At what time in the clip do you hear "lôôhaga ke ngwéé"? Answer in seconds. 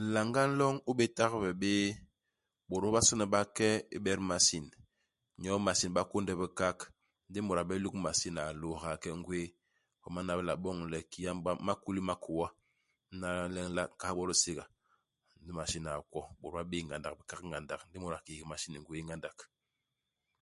8.60-9.44